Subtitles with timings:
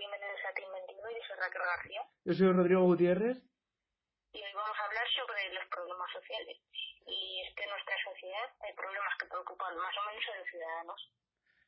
[0.00, 2.02] Team 22, yo soy Raquel García.
[2.24, 3.36] Yo soy Rodrigo Gutiérrez.
[4.32, 6.56] Y hoy vamos a hablar sobre los problemas sociales.
[7.04, 10.48] Y es que en nuestra sociedad hay problemas que preocupan más o menos a los
[10.48, 11.00] ciudadanos.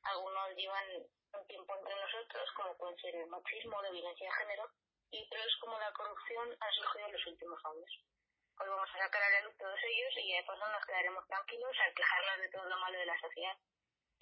[0.03, 0.89] Algunos llevan
[1.37, 4.65] un tiempo entre nosotros, como pueden ser el machismo, la violencia de género,
[5.13, 7.91] y otros como la corrupción ha surgido en los últimos años.
[8.57, 11.77] Hoy vamos a sacar a la luz todos ellos y después no nos quedaremos tranquilos
[11.85, 13.57] al quejarnos de todo lo malo de la sociedad.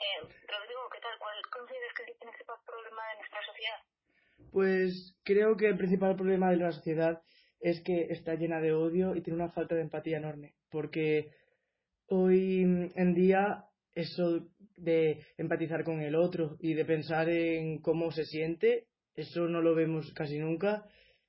[0.03, 0.19] Eh,
[0.51, 1.17] Rodrigo, ¿qué tal?
[1.19, 3.81] ¿Cuál consideras que es el principal problema de nuestra sociedad?
[4.53, 7.21] Pues creo que el principal problema de la sociedad
[7.61, 10.55] es que está llena de odio y tiene una falta de empatía enorme.
[10.71, 11.31] Porque
[12.07, 18.25] hoy en día eso de empatizar con el otro y de pensar en cómo se
[18.25, 20.87] siente, eso no lo vemos casi nunca.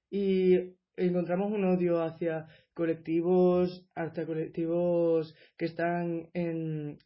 [0.10, 6.98] Y encontramos un odio hacia colectivos, hasta colectivos que están en,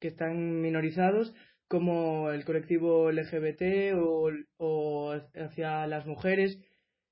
[0.00, 1.34] que están minorizados,
[1.72, 6.58] como el colectivo LGBT o, o hacia las mujeres,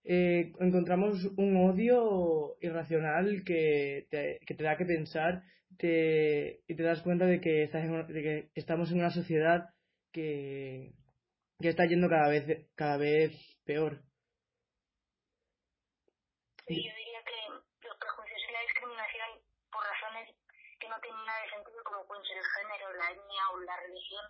[0.05, 5.45] eh, encontramos un odio irracional que te, que te da que pensar
[5.79, 9.71] y te das cuenta de que, estás de que estamos en una sociedad
[10.13, 10.93] que,
[11.59, 13.33] que está yendo cada vez, cada vez
[13.65, 14.03] peor.
[16.67, 19.41] Sí, yo diría que los prejuicios y la discriminación
[19.73, 20.29] por razones
[20.79, 23.77] que no tienen nada de sentido, como pueden ser el género, la etnia o la
[23.89, 24.25] religión,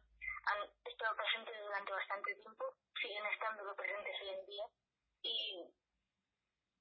[0.47, 2.65] han estado presentes durante bastante tiempo,
[3.01, 4.67] siguen estando presentes hoy en día
[5.23, 5.65] y,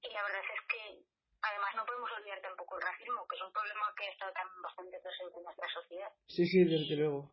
[0.02, 1.04] y la verdad es que
[1.42, 4.62] además no podemos olvidar tampoco el racismo, que es un problema que ha estado también
[4.62, 6.12] bastante presente en nuestra sociedad.
[6.28, 7.32] Sí, sí, desde luego.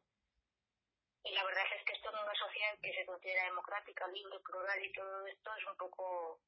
[1.24, 4.84] Y la verdad es que esto en una sociedad que se considera democrática, libre, plural
[4.84, 6.40] y todo esto es un poco,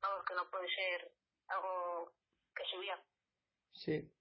[0.00, 1.10] vamos, que no puede ser
[1.48, 2.12] algo
[2.54, 3.02] que se vea.
[3.72, 4.12] Sí.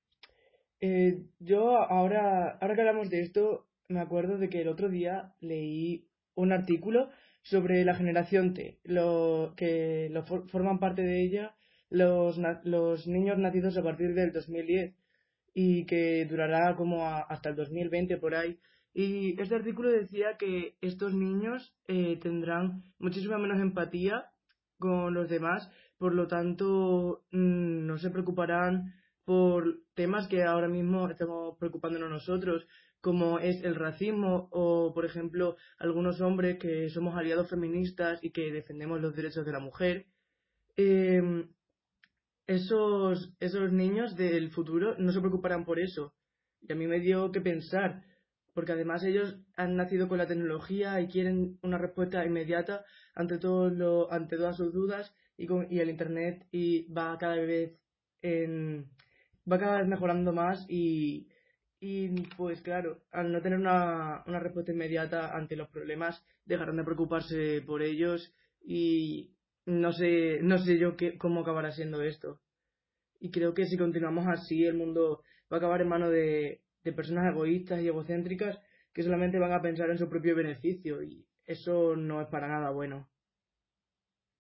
[0.79, 5.33] Eh, yo ahora, ahora que hablamos de esto, me acuerdo de que el otro día
[5.39, 7.09] leí un artículo
[7.43, 11.55] sobre la generación T, lo, que lo forman parte de ella
[11.89, 14.95] los, los niños nacidos a partir del 2010
[15.53, 18.57] y que durará como hasta el 2020 por ahí.
[18.93, 24.25] Y este artículo decía que estos niños eh, tendrán muchísima menos empatía
[24.79, 28.93] con los demás, por lo tanto mm, no se preocuparán
[29.25, 32.65] por temas que ahora mismo estamos preocupándonos nosotros,
[33.01, 38.51] como es el racismo o, por ejemplo, algunos hombres que somos aliados feministas y que
[38.51, 40.05] defendemos los derechos de la mujer.
[40.77, 41.49] Em,
[42.47, 46.13] esos, esos niños del futuro no se preocuparán por eso.
[46.61, 48.03] Y a mí me dio que pensar,
[48.53, 53.69] porque además ellos han nacido con la tecnología y quieren una respuesta inmediata ante, todo
[53.69, 57.79] lo, ante todas sus dudas y, con, y el Internet y va cada vez
[58.21, 58.91] en,
[59.49, 61.27] va cada vez mejorando más y
[61.83, 66.83] y pues claro, al no tener una, una respuesta inmediata ante los problemas, dejarán de
[66.83, 68.31] preocuparse por ellos
[68.61, 69.35] y
[69.65, 72.39] no sé, no sé yo qué, cómo acabará siendo esto.
[73.19, 76.93] Y creo que si continuamos así, el mundo va a acabar en manos de, de
[76.93, 78.59] personas egoístas y egocéntricas
[78.93, 82.69] que solamente van a pensar en su propio beneficio y eso no es para nada
[82.69, 83.09] bueno.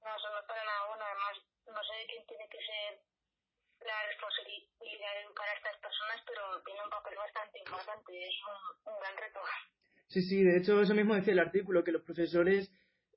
[0.01, 1.03] No, eso no es para nada bueno.
[1.05, 3.01] Además, no sé quién tiene que ser
[3.87, 8.93] la responsabilidad de educar a estas personas, pero tiene un papel bastante importante, es un,
[8.93, 9.39] un gran reto.
[10.11, 12.69] Sí, sí, de hecho eso mismo decía el artículo, que los profesores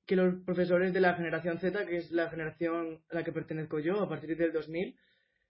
[0.07, 3.81] que los profesores de la generación Z, que es la generación a la que pertenezco
[3.81, 4.97] yo, a partir del 2000,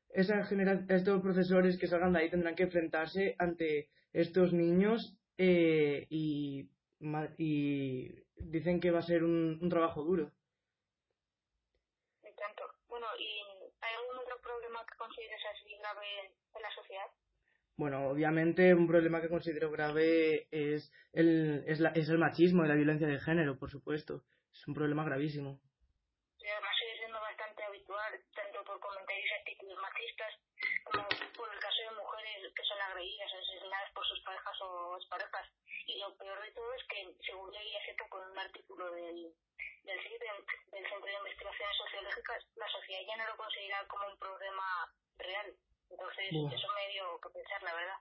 [0.08, 0.40] esa
[0.88, 6.70] estos profesores que salgan de ahí tendrán que enfrentarse ante estos niños eh, y,
[8.36, 10.32] dicen que va a ser un, un trabajo duro.
[12.88, 13.42] Bueno, ¿y
[13.82, 16.06] hay algún otro problema que consideres así grave
[16.54, 17.10] en la sociedad?
[17.76, 22.68] Bueno, obviamente un problema que considero grave es el, es, la, es el machismo y
[22.68, 24.22] la violencia de género, por supuesto.
[24.52, 25.58] Es un problema gravísimo.
[26.38, 30.32] Sí, además sigue siendo bastante habitual, tanto por comentarios y actitudes machistas,
[30.84, 31.02] como
[31.34, 35.46] por el caso de mujeres que son agredidas, asesinadas por sus parejas o exparejas.
[35.86, 39.34] Y lo peor de todo es que, según leí hace poco en un artículo del,
[39.82, 40.22] del CID,
[40.70, 45.58] del Centro de Investigaciones Sociológicas, la sociedad ya no lo considera como un problema real.
[45.90, 46.54] Entonces, Buah.
[46.54, 47.98] eso me dio que pensar, la verdad.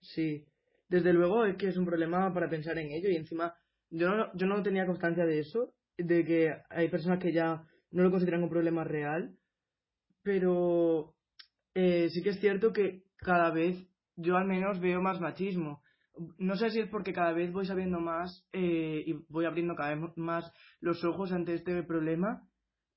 [0.00, 0.46] Sí,
[0.88, 3.54] desde luego es que es un problema para pensar en ello y encima
[3.90, 8.02] yo no, yo no tenía constancia de eso, de que hay personas que ya no
[8.02, 9.36] lo consideran un problema real,
[10.22, 11.14] pero
[11.74, 13.76] eh, sí que es cierto que cada vez
[14.16, 15.82] yo al menos veo más machismo.
[16.38, 19.94] No sé si es porque cada vez voy sabiendo más eh, y voy abriendo cada
[19.94, 20.50] vez más
[20.80, 22.48] los ojos ante este problema,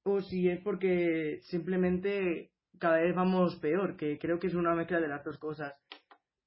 [0.04, 5.00] o si es porque simplemente cada vez vamos peor, que creo que es una mezcla
[5.00, 5.76] de las dos cosas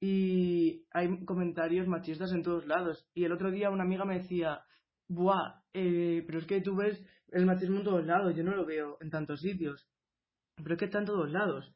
[0.01, 3.07] y hay comentarios machistas en todos lados.
[3.13, 4.65] Y el otro día una amiga me decía,
[5.07, 6.99] Buah, eh, pero es que tú ves
[7.29, 9.87] el machismo en todos lados, yo no lo veo en tantos sitios.
[10.57, 11.71] Pero es que está en todos lados.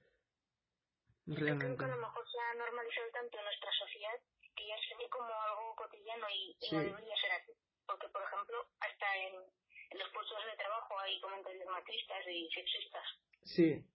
[1.28, 1.66] Realmente.
[1.66, 4.18] Creo que a lo mejor se ha normalizado tanto en nuestra sociedad
[4.56, 7.54] que ya se ve como algo cotidiano y, no debería ser así.
[7.86, 13.06] Porque, por ejemplo, hasta en, en los puestos de trabajo hay comentarios machistas y sexistas.
[13.44, 13.86] Sí,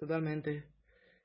[0.00, 0.64] totalmente.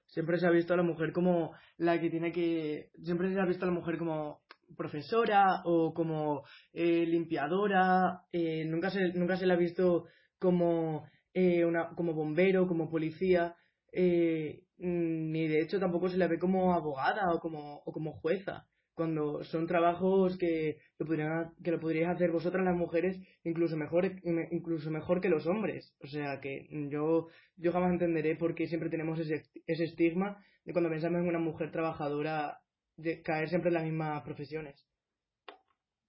[0.07, 2.92] Siempre se ha visto a la mujer como la que tiene que...
[3.04, 4.42] Siempre se ha visto a la mujer como
[4.77, 6.44] profesora o como
[6.74, 8.22] eh, limpiadora.
[8.31, 10.06] Eh, nunca, se, nunca se la ha visto
[10.38, 13.56] como, eh, una, como bombero, como policía.
[13.94, 19.44] ni de hecho tampoco se la ve como abogada o como, o como jueza cuando
[19.44, 24.06] son trabajos que lo, podrían, que lo podríais hacer vosotras las mujeres incluso mejor
[24.51, 25.94] incluso mejor que los hombres.
[26.00, 27.27] O sea que yo
[27.57, 31.39] yo jamás entenderé por qué siempre tenemos ese, ese estigma de cuando pensamos en una
[31.39, 32.62] mujer trabajadora
[32.95, 34.88] de caer siempre en las mismas profesiones.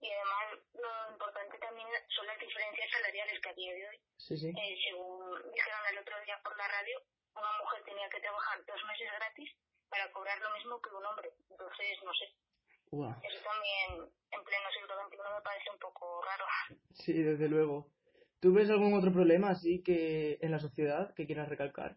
[0.01, 4.37] Y además lo importante también son las diferencias salariales que a día de hoy sí,
[4.37, 4.49] sí.
[4.49, 7.03] Eh, según dijeron el otro día por la radio
[7.35, 9.51] una mujer tenía que trabajar dos meses gratis
[9.91, 11.31] para cobrar lo mismo que un hombre.
[11.51, 12.27] Entonces no sé
[13.05, 16.45] eso también en pleno siglo XXI me parece un poco raro.
[16.95, 17.89] Sí, desde luego.
[18.41, 21.97] ¿Tú ves algún otro problema así que en la sociedad que quieras recalcar?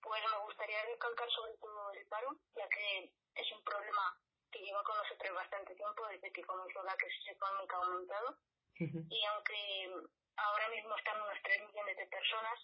[0.00, 4.16] Pues me gustaría recalcar sobre todo el paro, ya que es un problema
[4.50, 8.38] que lleva con nosotros bastante tiempo desde que comenzó la crisis económica aumentado.
[8.78, 9.90] Y aunque
[10.36, 12.58] ahora mismo están unos 3 millones de personas,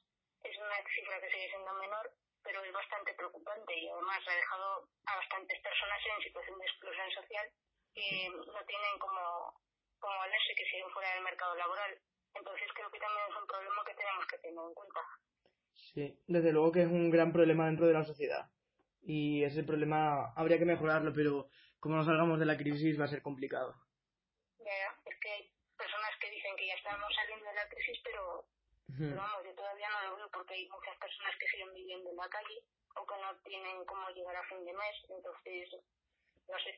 [0.45, 4.89] es una cifra que sigue siendo menor, pero es bastante preocupante y además ha dejado
[5.07, 7.47] a bastantes personas en situación de exclusión social
[7.95, 9.61] que no tienen como,
[9.99, 11.99] como valerse, que siguen fuera del mercado laboral.
[12.35, 15.01] Entonces creo que también es un problema que tenemos que tener en cuenta.
[15.95, 18.51] Sí, desde luego que es un gran problema dentro de la sociedad.
[19.03, 21.49] Y ese problema habría que mejorarlo, pero
[21.81, 23.75] como no salgamos de la crisis va a ser complicado.
[24.59, 28.47] Ya, es que hay personas que dicen que ya estamos saliendo de la crisis, pero
[28.99, 32.17] pero vamos, yo todavía no lo veo porque hay muchas personas que siguen viviendo en
[32.17, 32.59] la calle
[32.97, 35.69] o que no tienen cómo llegar a fin de mes, entonces,
[36.49, 36.73] no sé.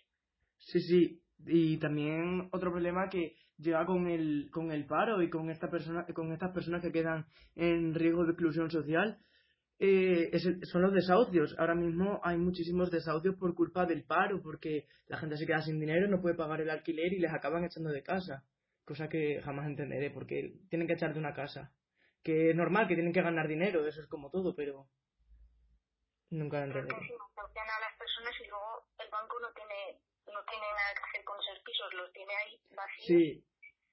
[0.59, 5.51] Sí, sí, y también otro problema que llega con el, con el paro y con,
[5.51, 9.19] esta persona, con estas personas que quedan en riesgo de exclusión social
[9.79, 10.31] eh,
[10.63, 11.55] son los desahucios.
[11.59, 15.81] Ahora mismo hay muchísimos desahucios por culpa del paro, porque la gente se queda sin
[15.81, 18.45] dinero, no puede pagar el alquiler y les acaban echando de casa.
[18.85, 21.73] Cosa que jamás entenderé, porque tienen que echar de una casa
[22.25, 24.89] que es normal, que tienen que ganar dinero, eso es como todo, pero
[26.31, 26.97] nunca lo entendido.
[26.97, 31.37] a las personas y luego el banco no tiene, no tiene nada que hacer con
[31.39, 33.07] esos pisos, los tiene ahí vacíos.
[33.07, 33.45] Sí.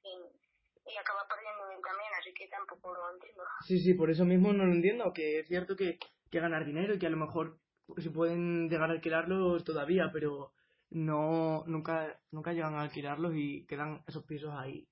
[0.03, 3.43] Y, acaba perdiendo también, así que tampoco lo entiendo.
[3.65, 5.99] Sí, sí, por eso mismo no lo entiendo, que es cierto que,
[6.29, 7.59] que ganar dinero y que a lo mejor
[7.97, 10.53] se pueden llegar a alquilarlos todavía, pero
[10.89, 14.87] no nunca nunca llegan a alquilarlos y quedan esos pisos ahí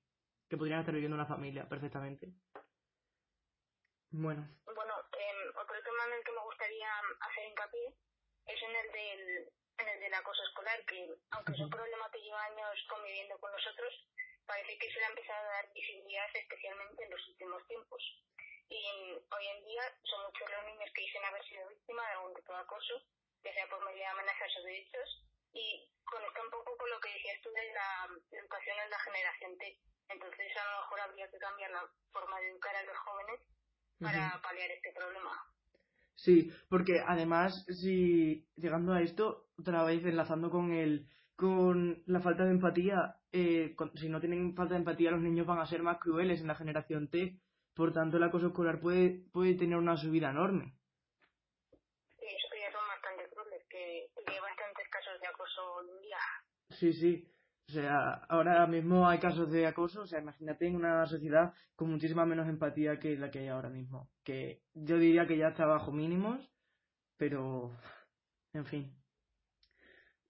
[0.48, 2.32] que podrían estar viviendo una familia perfectamente.
[4.10, 4.42] Bueno.
[4.66, 6.90] Bueno, eh, otro tema en el que me gustaría
[7.20, 7.94] hacer hincapié
[8.46, 12.20] es en el del, en el del acoso escolar, que aunque es un problema que
[12.20, 13.94] lleva años conviviendo con nosotros,
[14.46, 18.02] parece que se le ha empezado a dar visibilidad especialmente en los últimos tiempos.
[18.68, 18.82] Y
[19.30, 22.52] hoy en día son muchos los niños que dicen haber sido víctimas de algún tipo
[22.52, 23.02] de acoso,
[23.44, 25.22] ya sea por medio de amenazas o derechos,
[25.52, 29.56] y conecta un poco con lo que decías tú de la educación en la generación
[29.58, 29.78] T.
[30.08, 33.40] Entonces a lo mejor habría que cambiar la forma de educar a los jóvenes
[34.00, 35.30] para paliar este problema.
[36.14, 42.44] Sí, porque además, si llegando a esto, otra vez enlazando con el con la falta
[42.44, 45.98] de empatía, eh, si no tienen falta de empatía, los niños van a ser más
[45.98, 47.40] crueles en la generación T.
[47.74, 50.74] Por tanto, el acoso escolar puede, puede tener una subida enorme.
[52.18, 56.02] Sí, eso ya son bastante crueles, que, que hay bastantes casos de acoso hoy en
[56.02, 56.18] día.
[56.68, 57.26] Sí, sí.
[57.70, 61.88] O sea, ahora mismo hay casos de acoso, o sea, imagínate en una sociedad con
[61.88, 64.10] muchísima menos empatía que la que hay ahora mismo.
[64.24, 66.50] Que yo diría que ya está bajo mínimos,
[67.16, 67.70] pero,
[68.54, 68.92] en fin.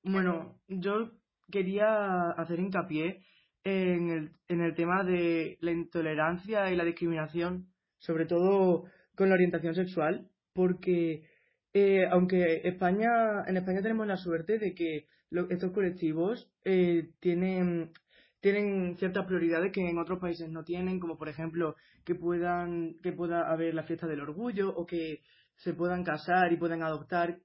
[0.03, 1.13] Bueno, yo
[1.51, 3.25] quería hacer hincapié
[3.65, 8.85] en el, en el tema de la intolerancia y la discriminación, sobre todo
[9.17, 11.27] con la orientación sexual, porque
[11.73, 15.07] eh, aunque España, en España tenemos la suerte de que
[15.49, 17.93] estos colectivos eh, tienen,
[18.41, 23.13] tienen ciertas prioridades que en otros países no tienen, como por ejemplo que puedan, que
[23.13, 25.23] pueda haber la fiesta del orgullo o que
[25.57, 27.39] se puedan casar y puedan adoptar.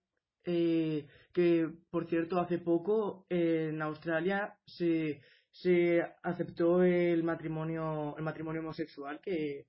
[0.47, 5.19] Eh, que por cierto hace poco en Australia se,
[5.49, 9.65] se aceptó el matrimonio el matrimonio homosexual que,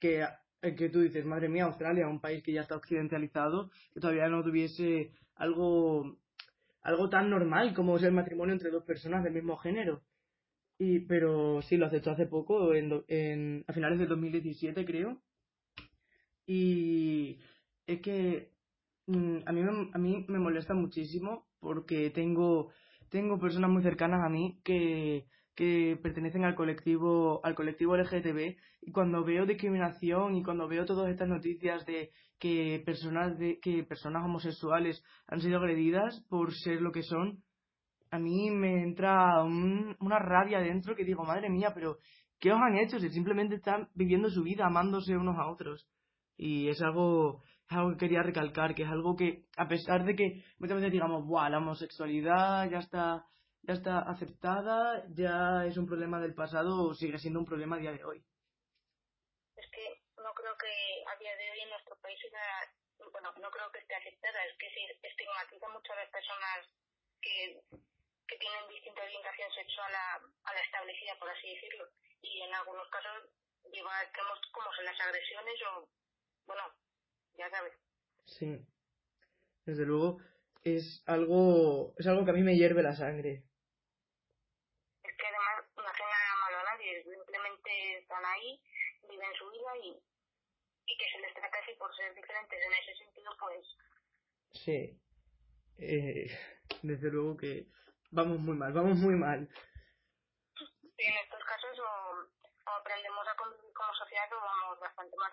[0.00, 0.24] que
[0.74, 4.42] que tú dices, madre mía, Australia, un país que ya está occidentalizado, que todavía no
[4.42, 6.18] tuviese algo,
[6.86, 10.02] algo tan normal como es el matrimonio entre dos personas del mismo género.
[10.78, 15.20] Y, pero sí, lo aceptó hace poco, en, en, a finales del 2017 creo.
[16.46, 17.40] Y
[17.88, 18.52] es que
[19.06, 22.70] mm, a, mí me, a mí me molesta muchísimo porque tengo,
[23.08, 25.26] tengo personas muy cercanas a mí que,
[25.56, 31.10] que pertenecen al colectivo, al colectivo LGTB y cuando veo discriminación y cuando veo todas
[31.10, 36.92] estas noticias de que personas de, que personas homosexuales han sido agredidas por ser lo
[36.92, 37.42] que son,
[38.10, 41.96] a mí me entra una rabia dentro que digo, madre mía, pero
[42.38, 42.98] ¿qué os han hecho?
[43.00, 45.88] Si simplemente están viviendo su vida, amándose unos a otros.
[46.36, 50.44] Y es algo, algo que quería recalcar, que es algo que, a pesar de que
[50.58, 53.24] muchas veces digamos, Buah, la homosexualidad ya está,
[53.66, 57.92] ya está aceptada, ya es un problema del pasado, sigue siendo un problema a día
[57.92, 58.24] de hoy.
[59.56, 62.18] Es que no creo que a día de hoy en nuestro país
[63.10, 66.68] bueno, no creo que esté aceptada, es que se estigmatiza mucho a las personas
[67.20, 67.60] que,
[68.28, 71.88] que tienen distinta orientación sexual a, a la establecida, por así decirlo,
[72.22, 73.30] y en algunos casos
[73.72, 75.88] lleva a extremos como son las agresiones o
[76.46, 76.62] bueno,
[77.36, 77.72] ya sabes.
[78.26, 78.62] Sí.
[79.64, 80.18] Desde luego
[80.62, 83.45] es algo es algo que a mí me hierve la sangre.
[85.16, 88.60] Que además no hacen nada malo a nadie, simplemente están ahí,
[89.08, 89.88] viven su vida y,
[90.86, 93.64] y que se les trata así por ser diferentes en ese sentido, pues...
[94.52, 95.00] Sí.
[95.78, 96.26] Eh,
[96.82, 97.66] desde luego que
[98.10, 99.48] vamos muy mal, vamos muy mal.
[100.54, 105.32] Sí, en estos casos o, o aprendemos a convivir como sociedad o vamos bastante mal.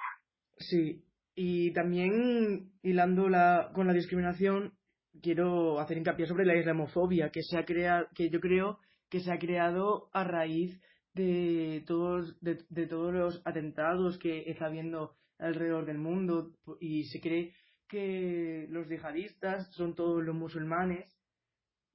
[0.57, 4.77] Sí, y también hilando la, con la discriminación,
[5.21, 8.79] quiero hacer hincapié sobre la islamofobia, que se ha creado, que yo creo
[9.13, 10.81] que se ha creado a raíz
[11.13, 17.53] de todos, de, todos los atentados que está habiendo alrededor del mundo y se cree
[17.87, 21.15] que los yihadistas son todos los musulmanes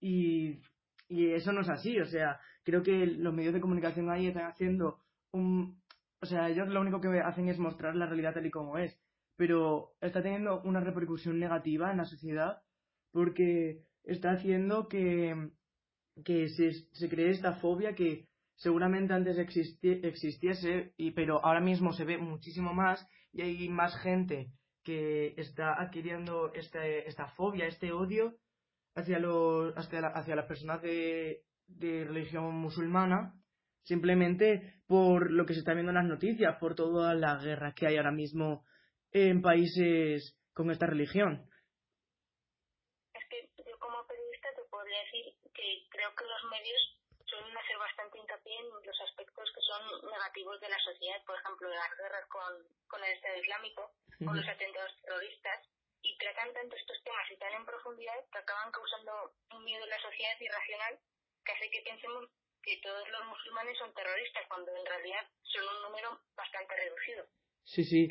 [0.00, 0.60] y,
[1.08, 4.46] y eso no es así, o sea, creo que los medios de comunicación ahí están
[4.46, 5.00] haciendo
[5.32, 5.82] un,
[6.20, 8.96] o sea, ellos lo único que hacen es mostrar la realidad tal y como es,
[9.34, 12.62] pero está teniendo una repercusión negativa en la sociedad
[13.10, 15.50] porque está haciendo que,
[16.24, 22.04] que se, se cree esta fobia que seguramente antes existiese, y, pero ahora mismo se
[22.04, 24.50] ve muchísimo más y hay más gente
[24.82, 28.36] que está adquiriendo este, esta fobia, este odio
[28.94, 33.34] hacia, los, hacia, hacia las personas de, de religión musulmana
[33.88, 37.86] simplemente por lo que se está viendo en las noticias, por todas las guerras que
[37.86, 38.64] hay ahora mismo
[39.12, 41.48] en países con esta religión.
[43.14, 46.82] Es que yo como periodista te podría decir que creo que los medios
[47.26, 51.68] suelen hacer bastante hincapié en los aspectos que son negativos de la sociedad, por ejemplo,
[51.68, 52.52] las guerras con,
[52.88, 53.92] con el Estado Islámico,
[54.24, 55.68] con los atentados terroristas,
[56.02, 59.90] y tratan tanto estos temas y tan en profundidad que acaban causando un miedo en
[59.90, 60.98] la sociedad irracional
[61.44, 62.28] que hace que pensemos
[62.62, 67.26] que todos los musulmanes son terroristas, cuando en realidad son un número bastante reducido.
[67.64, 68.08] Sí, sí.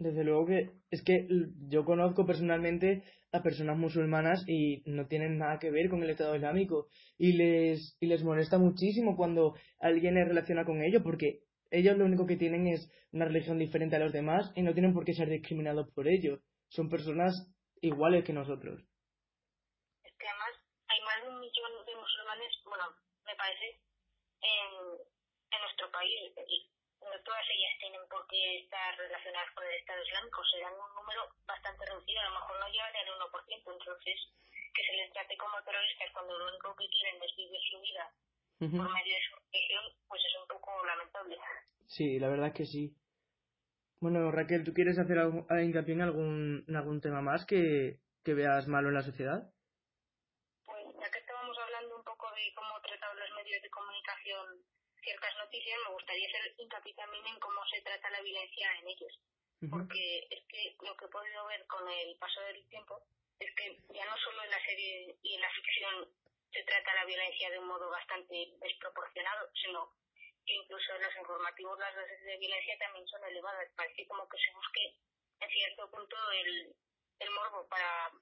[0.00, 1.28] Desde luego que es que
[1.68, 6.34] yo conozco personalmente a personas musulmanas y no tienen nada que ver con el Estado
[6.34, 6.88] Islámico
[7.18, 11.40] y les y les molesta muchísimo cuando alguien les relaciona con ellos porque
[11.70, 14.94] ellos lo único que tienen es una religión diferente a los demás y no tienen
[14.94, 16.40] por qué ser discriminados por ello.
[16.70, 17.34] Son personas
[17.82, 18.80] iguales que nosotros.
[20.02, 22.84] Es que además hay más de un millón de musulmanes, bueno,
[23.26, 23.78] me parece,
[24.40, 24.96] en,
[25.52, 26.32] en nuestro país.
[27.00, 30.44] No todas ellas tienen por qué estar relacionadas con el Estado Islámico.
[30.44, 33.72] Serán un número bastante reducido, a lo mejor no llegan el 1%.
[33.72, 34.18] Entonces,
[34.74, 38.04] que se les trate como terroristas cuando lo único que quieren es vivir su vida
[38.60, 41.38] por medio de su religión, pues es un poco lamentable.
[41.88, 42.94] Sí, la verdad es que sí.
[44.00, 48.34] Bueno, Raquel, ¿tú quieres hacer algún, hincapié en algún, en algún tema más que, que
[48.34, 49.50] veas malo en la sociedad?
[53.58, 54.62] de comunicación
[55.02, 59.18] ciertas noticias, me gustaría hacer hincapié también en cómo se trata la violencia en ellos.
[59.68, 63.02] Porque es que lo que he podido ver con el paso del tiempo
[63.38, 66.08] es que ya no solo en la serie y en la ficción
[66.50, 69.92] se trata la violencia de un modo bastante desproporcionado, sino
[70.46, 73.68] que incluso en los informativos las dosis de violencia también son elevadas.
[73.76, 74.96] Parece como que se busque
[75.40, 76.74] en cierto punto el,
[77.18, 78.12] el morbo para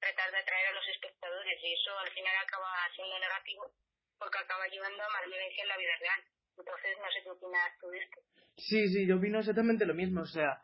[0.00, 3.70] tratar de atraer a los espectadores y eso al final acaba siendo negativo
[4.18, 6.20] porque acaba llevando a más violencia en la vida real.
[6.58, 8.20] Entonces, no sé qué opinas tú de esto.
[8.56, 10.22] Sí, sí, yo opino exactamente lo mismo.
[10.22, 10.62] O sea,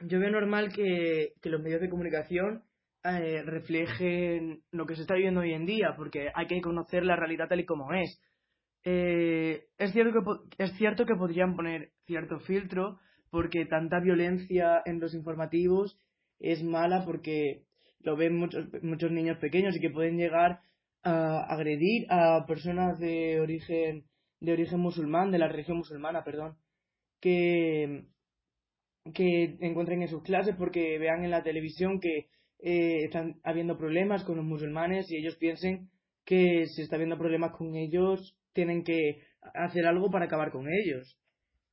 [0.00, 2.64] yo veo normal que, que los medios de comunicación
[3.02, 7.16] eh, reflejen lo que se está viviendo hoy en día, porque hay que conocer la
[7.16, 8.20] realidad tal y como es.
[8.84, 12.98] Eh, es, cierto que, es cierto que podrían poner cierto filtro,
[13.30, 15.98] porque tanta violencia en los informativos
[16.38, 17.64] es mala porque
[18.00, 20.60] lo ven muchos, muchos niños pequeños y que pueden llegar
[21.02, 24.04] a agredir a personas de origen
[24.40, 26.56] de origen musulmán, de la religión musulmana, perdón,
[27.20, 28.06] que,
[29.14, 32.28] que encuentren en sus clases porque vean en la televisión que
[32.58, 35.90] eh, están habiendo problemas con los musulmanes y ellos piensen
[36.24, 39.22] que si está habiendo problemas con ellos tienen que
[39.54, 41.18] hacer algo para acabar con ellos.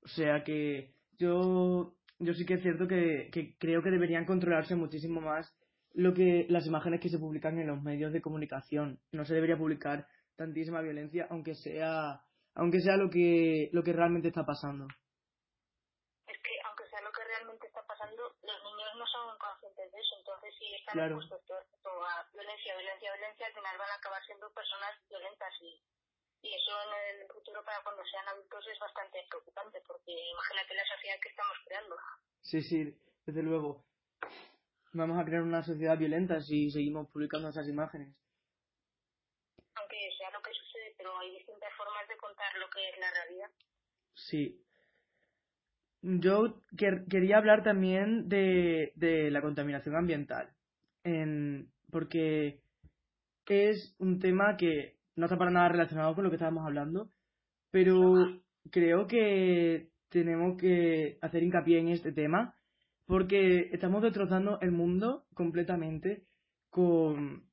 [0.03, 4.75] O sea que yo, yo sí que es cierto que, que creo que deberían controlarse
[4.75, 5.53] muchísimo más
[5.98, 9.01] lo que las imágenes que se publican en los medios de comunicación.
[9.12, 12.22] No se debería publicar tantísima violencia, aunque sea,
[12.54, 14.86] aunque sea lo que, lo que realmente está pasando.
[16.30, 19.98] Es que aunque sea lo que realmente está pasando, los niños no son conscientes de
[19.98, 21.18] eso, entonces si están Claro.
[21.18, 25.82] expuestos todo a violencia, violencia, violencia, al final van a acabar siendo personas violentas y,
[26.46, 30.86] y eso en el futuro para cuando sean adultos es bastante preocupante porque imagínate la
[30.86, 31.96] sociedad que estamos creando.
[32.46, 32.94] Sí, sí,
[33.25, 33.82] desde luego.
[34.94, 38.15] Vamos a crear una sociedad violenta si seguimos publicando esas imágenes.
[39.75, 43.12] aunque sea lo que sucede, pero hay distintas formas de contar lo que es la
[43.12, 43.50] realidad.
[44.15, 44.63] Sí.
[46.01, 50.50] Yo quer- quería hablar también de, de la contaminación ambiental,
[51.03, 52.62] en, porque
[53.48, 57.12] es un tema que no está para nada relacionado con lo que estábamos hablando,
[57.72, 58.13] pero
[58.72, 62.57] creo que tenemos que hacer hincapié en este tema
[63.08, 66.26] porque estamos destrozando el mundo completamente
[66.70, 67.46] con,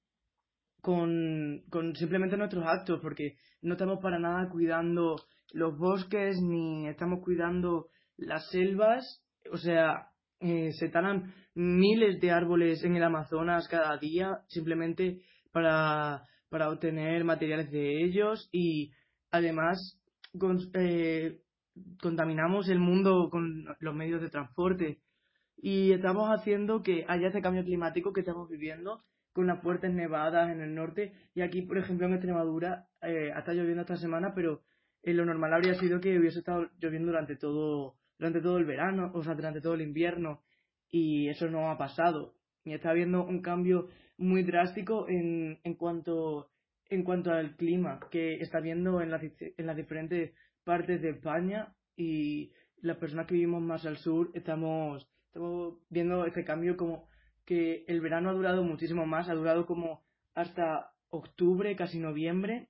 [0.81, 5.17] con, simplemente nuestros actos, porque no estamos para nada cuidando
[5.53, 10.09] los bosques ni estamos cuidando las selvas, o sea,
[10.41, 15.21] eh, se talan miles de árboles en el Amazonas cada día simplemente
[15.53, 18.49] para, para obtener materiales de ellos.
[18.53, 18.91] Y
[19.31, 20.01] además
[20.75, 21.39] eh,
[22.03, 25.04] contaminamos el mundo con los medios de transporte
[25.57, 30.51] y estamos haciendo que haya ese cambio climático que estamos viviendo con las fuertes nevadas
[30.51, 31.13] en el norte.
[31.35, 34.63] Y aquí por ejemplo en Extremadura eh, lloviendo esta semana pero
[35.03, 39.11] eh, lo normal habría sido que hubiese estado lloviendo durante todo durante todo el verano
[39.15, 40.43] o sea durante todo el invierno.
[40.91, 42.35] Y eso no ha pasado.
[42.64, 46.51] Y está habiendo un cambio muy drástico en, en cuanto
[46.88, 50.33] en cuanto al clima que está habiendo en las, en las diferentes
[50.64, 51.75] partes de España.
[51.97, 57.09] Y las personas que vivimos más al sur estamos, estamos viendo ese cambio como
[57.44, 62.68] que el verano ha durado muchísimo más, ha durado como hasta octubre, casi noviembre,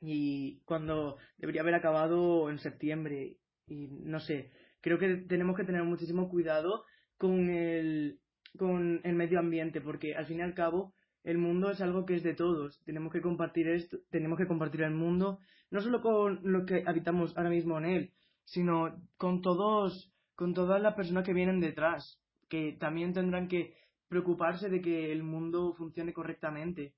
[0.00, 3.36] y cuando debería haber acabado en septiembre.
[3.66, 4.50] Y no sé,
[4.80, 6.84] creo que tenemos que tener muchísimo cuidado
[7.18, 8.18] con el,
[8.58, 12.16] con el medio ambiente, porque al fin y al cabo el mundo es algo que
[12.16, 12.82] es de todos.
[12.84, 17.36] Tenemos que compartir esto, tenemos que compartir el mundo, no solo con los que habitamos
[17.36, 18.12] ahora mismo en él,
[18.44, 23.74] sino con todos, con todas las personas que vienen detrás, que también tendrán que
[24.08, 26.94] preocuparse de que el mundo funcione correctamente.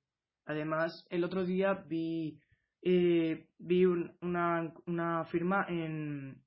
[0.47, 2.41] Además, el otro día vi,
[2.83, 6.43] eh, vi un- una, una firma en,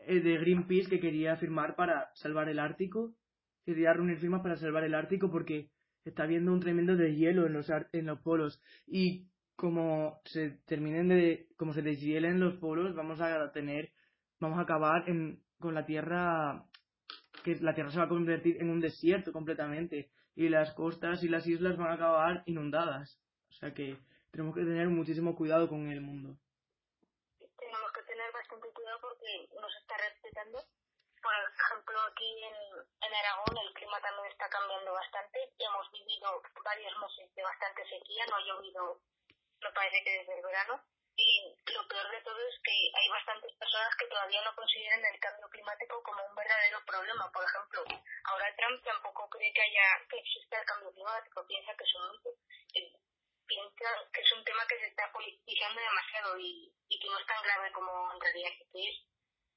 [0.00, 3.14] eh, de Greenpeace que quería firmar para salvar el Ártico,
[3.64, 5.70] quería reunir firmas para salvar el Ártico porque
[6.04, 11.48] está habiendo un tremendo deshielo en los, en los polos y como se terminen de,
[11.56, 13.90] como se deshielen los polos, vamos a tener,
[14.40, 16.64] vamos a acabar en, con la Tierra,
[17.44, 21.28] que la Tierra se va a convertir en un desierto completamente y las costas y
[21.28, 23.18] las islas van a acabar inundadas.
[23.50, 23.98] O sea que
[24.30, 26.36] tenemos que tener muchísimo cuidado con el mundo.
[27.38, 30.60] Tenemos que tener bastante cuidado porque nos está respetando.
[31.22, 32.54] Por ejemplo, aquí en,
[33.00, 35.38] en Aragón el clima también está cambiando bastante.
[35.58, 39.00] Hemos vivido varios meses de bastante sequía, no ha llovido,
[39.62, 40.82] me parece que desde el verano.
[41.16, 45.18] Y lo peor de todo es que hay bastantes personas que todavía no consideran el
[45.18, 47.24] cambio climático como un verdadero problema.
[47.32, 47.80] Por ejemplo,
[48.28, 52.36] ahora Trump tampoco cree que haya que exista el cambio climático, piensa que es un
[53.46, 57.26] piensa que es un tema que se está politizando demasiado y, y que no es
[57.26, 58.96] tan grave como en realidad es.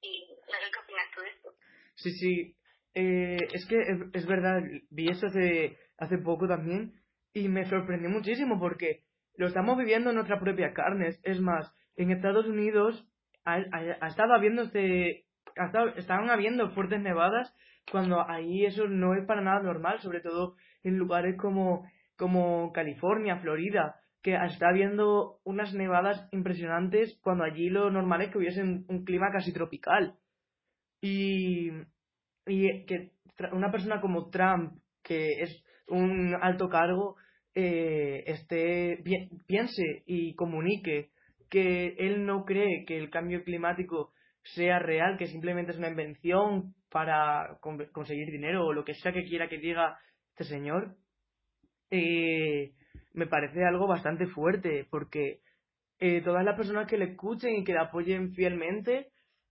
[0.02, 1.50] Y no sé qué opinas tú de esto.
[1.96, 2.56] Sí, sí.
[2.96, 8.10] Eh, es que es, es verdad, vi eso hace, hace poco también y me sorprendió
[8.10, 9.09] muchísimo porque
[9.40, 11.18] lo estamos viviendo en nuestras propias carnes.
[11.24, 13.08] Es más, en Estados Unidos
[13.46, 13.60] ha,
[14.06, 15.24] estado habiéndose,
[15.56, 17.56] ha estaban habiendo fuertes nevadas
[17.90, 23.38] cuando ahí eso no es para nada normal, sobre todo en lugares como, como California,
[23.38, 29.06] Florida, que está habiendo unas nevadas impresionantes cuando allí lo normal es que hubiese un,
[29.06, 30.16] clima casi tropical.
[31.00, 31.70] Y,
[32.46, 33.14] y que
[33.54, 37.16] una persona como Trump, que es un alto cargo,
[37.62, 41.10] eh, esté, pi- piense y comunique
[41.50, 46.74] que él no cree que el cambio climático sea real, que simplemente es una invención
[46.90, 49.98] para con- conseguir dinero o lo que sea que quiera que diga
[50.32, 50.96] este señor,
[51.92, 52.72] eh,
[53.14, 55.42] me parece algo bastante fuerte, porque
[56.00, 59.08] eh, todas las personas que le escuchen y que le apoyen fielmente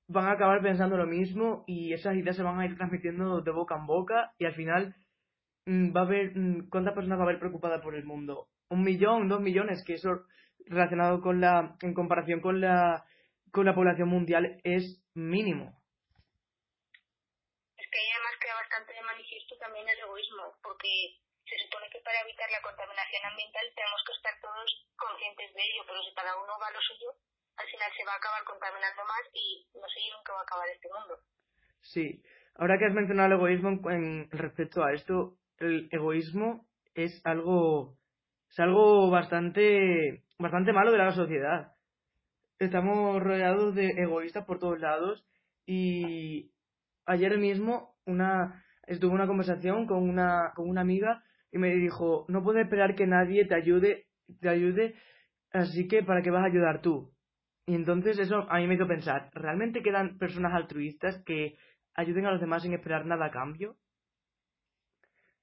[0.07, 3.51] van a acabar pensando lo mismo y esas ideas se van a ir transmitiendo de
[3.51, 4.97] boca en boca y al final
[5.68, 8.48] va a haber, mm, ¿cuántas personas va a haber preocupadas por el mundo?
[8.70, 10.24] Un millón, dos millones, que eso
[10.66, 13.04] relacionado con la, en comparación con la,
[13.52, 15.76] con la población mundial es mínimo.
[17.76, 22.20] Es que además queda bastante de manifiesto también el egoísmo, porque se supone que para
[22.20, 26.52] evitar la contaminación ambiental tenemos que estar todos conscientes de ello, pero si cada uno
[26.61, 27.12] va a lo suyo,
[27.57, 30.68] al final se va a acabar contaminando más y no sé nunca va a acabar
[30.68, 31.14] este mundo.
[31.81, 32.22] Sí,
[32.57, 37.97] ahora que has mencionado el egoísmo en, respecto a esto, el egoísmo es algo
[38.51, 41.73] es algo bastante bastante malo de la sociedad.
[42.59, 45.25] Estamos rodeados de egoístas por todos lados
[45.66, 46.51] y
[47.07, 52.42] ayer mismo una estuve una conversación con una con una amiga y me dijo, no
[52.42, 54.07] puedes esperar que nadie te ayude,
[54.40, 54.94] te ayude,
[55.53, 57.12] así que ¿para qué vas a ayudar tú?
[57.66, 61.57] Y entonces eso a mí me hizo pensar, ¿realmente quedan personas altruistas que
[61.94, 63.77] ayuden a los demás sin esperar nada a cambio?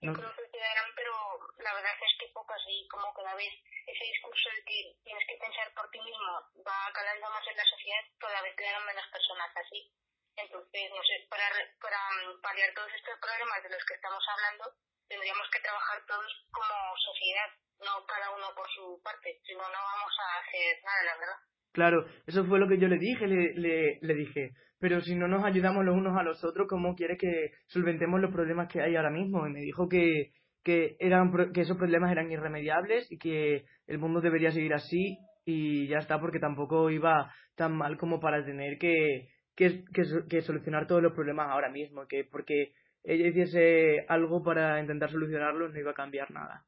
[0.02, 0.12] No.
[0.12, 1.14] Yo creo que quedarán, pero
[1.60, 3.54] la verdad es que pocas y como cada vez
[3.88, 6.32] ese discurso de que tienes que pensar por ti mismo
[6.66, 9.92] va calando más en la sociedad, cada vez quedan menos personas así.
[10.36, 11.48] Entonces, no sé, para,
[11.80, 12.00] para
[12.42, 14.76] paliar todos estos problemas de los que estamos hablando,
[15.08, 19.80] tendríamos que trabajar todos como sociedad, no cada uno por su parte, si no, no
[19.80, 21.40] vamos a hacer nada, la verdad.
[21.72, 25.28] Claro, eso fue lo que yo le dije, le, le, le dije, pero si no
[25.28, 28.96] nos ayudamos los unos a los otros, ¿cómo quiere que solventemos los problemas que hay
[28.96, 29.48] ahora mismo?
[29.48, 30.32] Y me dijo que,
[30.64, 35.88] que, eran, que esos problemas eran irremediables y que el mundo debería seguir así y
[35.88, 40.88] ya está, porque tampoco iba tan mal como para tener que, que, que, que solucionar
[40.88, 45.92] todos los problemas ahora mismo, que porque ella hiciese algo para intentar solucionarlo, no iba
[45.92, 46.66] a cambiar nada.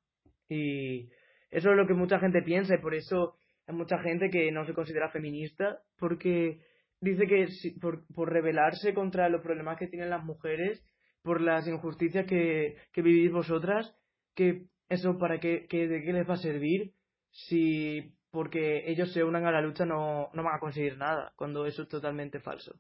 [0.48, 1.10] Y
[1.50, 4.66] eso es lo que mucha gente piensa y por eso hay mucha gente que no
[4.66, 6.60] se considera feminista porque
[7.00, 7.48] dice que
[7.82, 10.84] por, por rebelarse contra los problemas que tienen las mujeres,
[11.24, 13.96] por las injusticias que, que vivís vosotras,
[14.36, 16.94] que eso para qué, que, de qué les va a servir
[17.32, 21.66] si porque ellos se unan a la lucha no, no van a conseguir nada, cuando
[21.66, 22.74] eso es totalmente falso.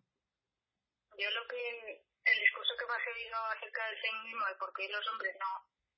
[1.17, 1.58] Yo lo que
[3.45, 5.51] acerca del feminismo y por qué los hombres no,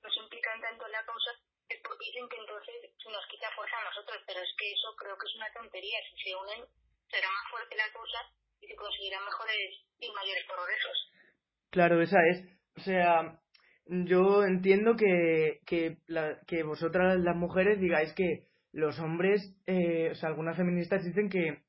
[0.03, 1.31] nos implican tanto en la causa
[1.69, 5.17] es porque dicen que entonces nos quita fuerza a nosotros, pero es que eso creo
[5.17, 5.99] que es una tontería.
[6.09, 6.65] Si se unen,
[7.09, 8.19] será más fuerte la causa
[8.61, 11.11] y se conseguirán mejores y mayores progresos.
[11.69, 12.45] Claro, esa es.
[12.77, 13.39] O sea,
[13.85, 20.15] yo entiendo que, que, la, que vosotras las mujeres digáis que los hombres, eh, o
[20.15, 21.63] sea, algunas feministas dicen que,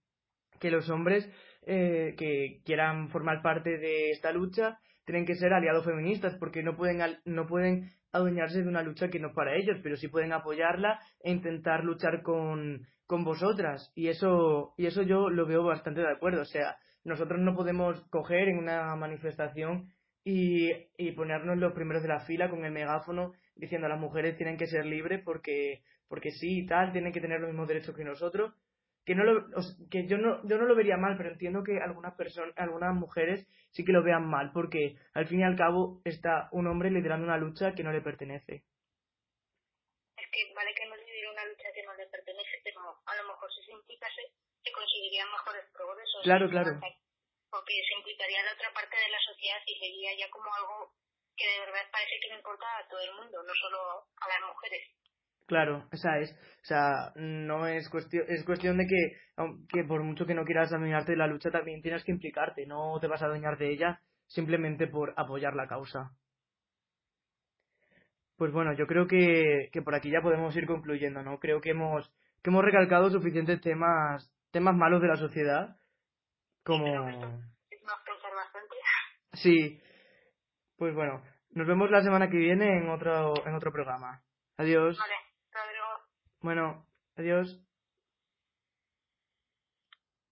[0.61, 1.29] que los hombres
[1.67, 6.77] eh, que quieran formar parte de esta lucha tienen que ser aliados feministas porque no
[6.77, 10.33] pueden, no pueden adueñarse de una lucha que no es para ellos, pero sí pueden
[10.33, 13.91] apoyarla e intentar luchar con, con vosotras.
[13.97, 16.43] Y eso, y eso yo lo veo bastante de acuerdo.
[16.43, 19.93] O sea, nosotros no podemos coger en una manifestación
[20.23, 24.37] y, y ponernos los primeros de la fila con el megáfono diciendo a las mujeres
[24.37, 27.97] tienen que ser libres porque, porque sí y tal, tienen que tener los mismos derechos
[27.97, 28.55] que nosotros
[29.05, 29.47] que no lo,
[29.91, 33.49] que yo no yo no lo vería mal pero entiendo que algunas personas algunas mujeres
[33.71, 37.25] sí que lo vean mal porque al fin y al cabo está un hombre liderando
[37.25, 38.63] una lucha que no le pertenece
[40.17, 41.10] es que vale que no lidere
[41.41, 44.23] una lucha que no le pertenece pero a lo mejor si se implicase
[44.63, 46.81] se conseguirían mejores progresos claro claro
[47.51, 50.93] porque se implicaría la otra parte de la sociedad y sería ya como algo
[51.37, 54.41] que de verdad parece que le importa a todo el mundo no solo a las
[54.47, 54.85] mujeres
[55.47, 56.31] Claro, esa es.
[56.31, 59.19] O sea, no es cuestión, es cuestión de que,
[59.69, 62.67] que por mucho que no quieras adueñarte de la lucha, también tienes que implicarte.
[62.67, 66.13] No te vas a adueñar de ella simplemente por apoyar la causa.
[68.41, 71.39] Pues bueno, yo creo que, que por aquí ya podemos ir concluyendo, ¿no?
[71.39, 72.11] Creo que hemos,
[72.43, 75.77] que hemos recalcado suficientes temas, temas malos de la sociedad,
[76.65, 76.83] como...
[79.35, 79.79] Sí.
[80.79, 84.23] Pues bueno, nos vemos la semana que viene en otro, en otro programa.
[84.57, 84.97] Adiós.
[84.99, 85.15] Vale.
[86.41, 86.87] Bueno,
[87.19, 87.63] adiós.